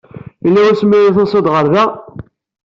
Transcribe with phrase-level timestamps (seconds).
[0.43, 1.85] Yella wamsi ay d-tusiḍ ɣer da?